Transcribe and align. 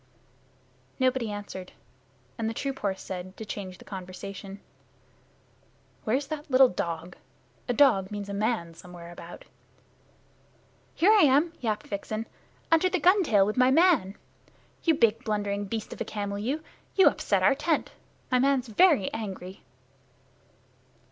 Nobody 0.97 1.29
answered, 1.31 1.73
and 2.35 2.49
the 2.49 2.55
troop 2.55 2.79
horse 2.79 3.03
said, 3.03 3.37
to 3.37 3.45
change 3.45 3.77
the 3.77 3.85
conversation, 3.85 4.59
"Where's 6.05 6.25
that 6.25 6.49
little 6.49 6.69
dog? 6.69 7.17
A 7.69 7.73
dog 7.73 8.09
means 8.09 8.27
a 8.27 8.33
man 8.33 8.73
somewhere 8.73 9.11
about." 9.11 9.45
"Here 10.95 11.11
I 11.11 11.21
am," 11.21 11.53
yapped 11.59 11.85
Vixen, 11.85 12.25
"under 12.71 12.89
the 12.89 12.99
gun 12.99 13.21
tail 13.21 13.45
with 13.45 13.57
my 13.57 13.69
man. 13.69 14.15
You 14.83 14.95
big, 14.95 15.23
blundering 15.23 15.65
beast 15.65 15.93
of 15.93 16.01
a 16.01 16.05
camel 16.05 16.39
you, 16.39 16.63
you 16.95 17.07
upset 17.07 17.43
our 17.43 17.53
tent. 17.53 17.91
My 18.31 18.39
man's 18.39 18.69
very 18.69 19.13
angry." 19.13 19.61